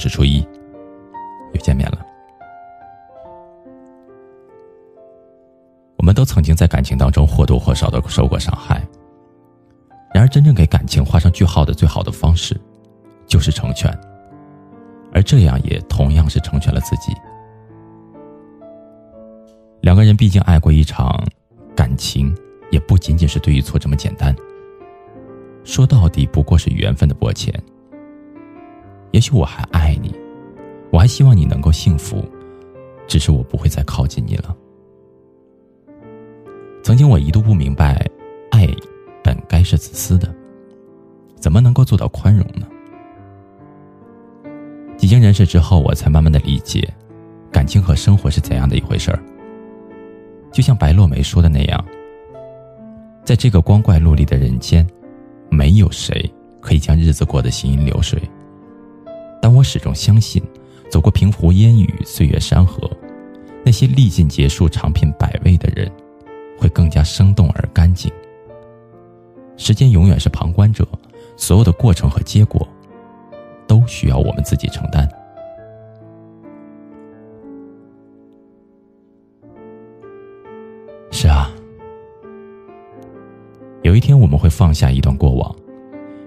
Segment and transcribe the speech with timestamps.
[0.00, 0.40] 是初一，
[1.52, 1.98] 又见面了。
[5.98, 8.82] 我们都曾经在感情当中或多或少的受过伤害，
[10.14, 12.58] 然而真正给感情画上句号的最好的方式，
[13.26, 13.94] 就是成全，
[15.12, 17.12] 而这样也同样是成全了自己。
[19.82, 21.22] 两个人毕竟爱过一场
[21.76, 22.34] 感情，
[22.70, 24.34] 也不仅仅是对与错这么简单。
[25.62, 27.54] 说到底，不过是缘分的薄浅。
[29.12, 29.79] 也许我还爱，
[31.00, 32.22] 还希望你能够幸福，
[33.08, 34.54] 只是我不会再靠近你了。
[36.82, 38.06] 曾经我一度不明白，
[38.50, 38.68] 爱
[39.24, 40.30] 本该是自私的，
[41.36, 42.66] 怎么能够做到宽容呢？
[44.98, 46.86] 几经人事之后，我才慢慢的理解，
[47.50, 49.18] 感情和生活是怎样的一回事儿。
[50.52, 51.82] 就像白落梅说的那样，
[53.24, 54.86] 在这个光怪陆离的人间，
[55.48, 58.20] 没有谁可以将日子过得行云流水。
[59.40, 60.42] 但我始终相信，
[60.90, 62.90] 走过平湖烟雨、岁月山河，
[63.64, 65.90] 那些历尽劫数、尝遍百味的人，
[66.58, 68.10] 会更加生动而干净。
[69.56, 70.86] 时间永远是旁观者，
[71.36, 72.66] 所有的过程和结果，
[73.68, 75.08] 都需要我们自己承担。
[81.12, 81.50] 是啊，
[83.82, 85.54] 有一天我们会放下一段过往，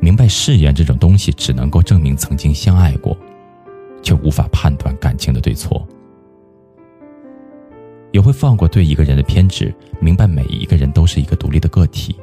[0.00, 3.16] 明白誓言这种东西只能够证明曾经相爱过，
[4.02, 5.86] 却无法判断感情的对错。
[8.10, 12.16] 也会放过对一个人的偏执，明白每一个人都是一个独立的个体，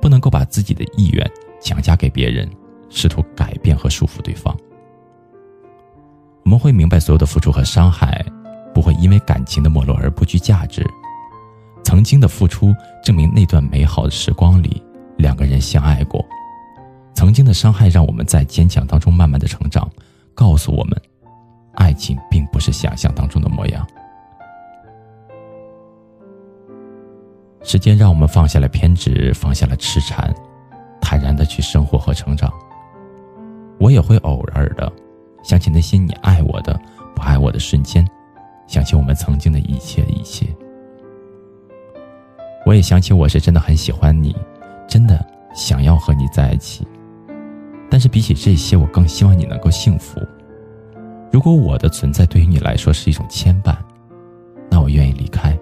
[0.00, 2.48] 不能够把自己的意愿强加给别人，
[2.90, 4.54] 试图改变和束缚对方。
[6.44, 8.24] 我们会明白，所有的付出和伤害，
[8.74, 10.86] 不会因为感情的没落而不具价值。
[11.82, 14.82] 曾经的付出证明那段美好的时光里，
[15.16, 16.22] 两个人相爱过。
[17.14, 19.90] 曾经的伤害让我们在坚强当中慢慢的成长，
[20.34, 21.00] 告诉我们，
[21.74, 23.86] 爱情并不是想象当中的模样。
[27.62, 30.34] 时间让我们放下了偏执，放下了痴缠，
[31.00, 32.52] 坦然的去生活和成长。
[33.78, 34.92] 我也会偶尔的
[35.42, 36.78] 想起那些你爱我的、
[37.14, 38.06] 不爱我的瞬间，
[38.66, 40.46] 想起我们曾经的一切一切。
[42.66, 44.36] 我也想起我是真的很喜欢你，
[44.88, 45.24] 真的
[45.54, 46.86] 想要和你在一起。
[47.90, 50.20] 但是比起这些，我更希望你能够幸福。
[51.30, 53.76] 如果我的存在对于你来说是一种牵绊，
[54.70, 55.56] 那我愿意离开。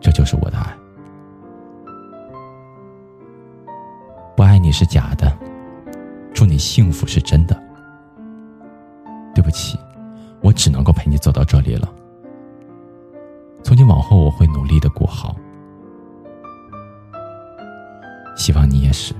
[0.00, 0.76] 这就是我的爱。
[4.36, 5.36] 不爱你是假的，
[6.32, 7.60] 祝你幸福是真的。
[9.34, 9.76] 对不起，
[10.40, 11.92] 我只能够陪你走到这里了。
[13.64, 15.34] 从今往后，我会努力的过好。
[18.36, 19.12] 希望你也是。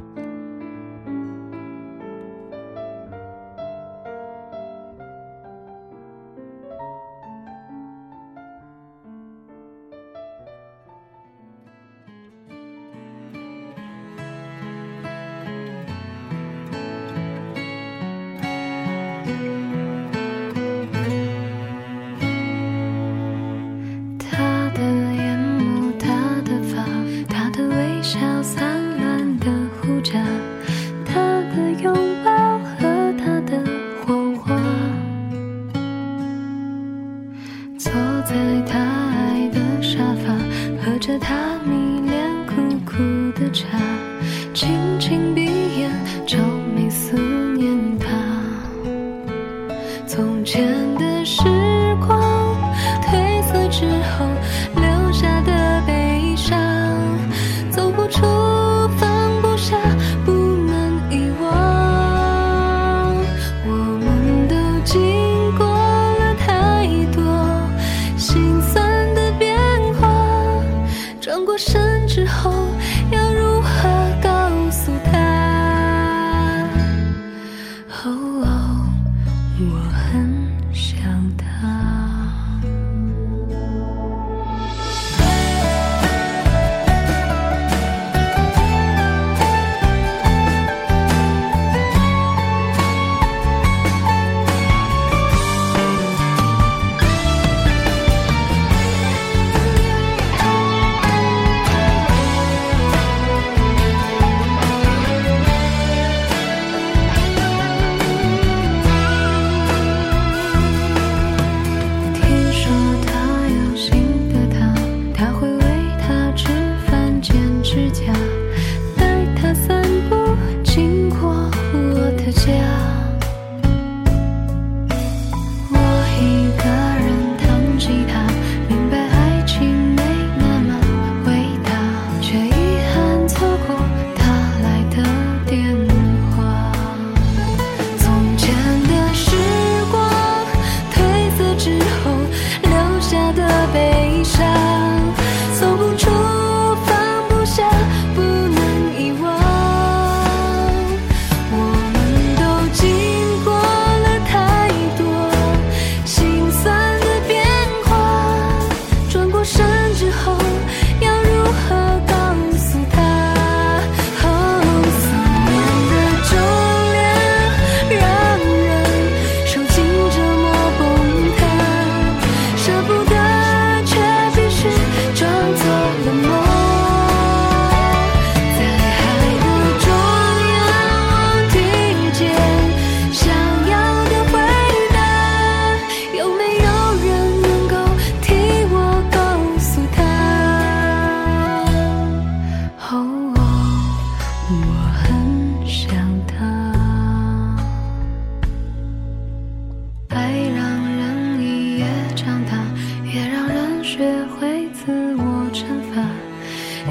[203.98, 204.04] 学
[204.38, 206.00] 会自我惩罚，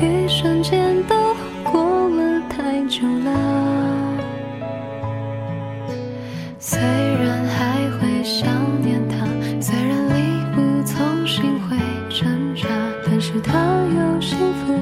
[0.01, 1.15] 一瞬间都
[1.63, 3.31] 过了太久了。
[6.59, 8.51] 虽然还会想
[8.81, 9.25] 念他，
[9.61, 11.77] 虽然力不从心会
[12.09, 12.67] 挣扎，
[13.05, 14.77] 但是他有幸福，